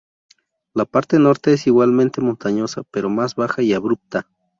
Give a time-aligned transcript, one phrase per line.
[0.73, 4.27] La parte norte es igualmente montañosa, pero más baja y abrupta.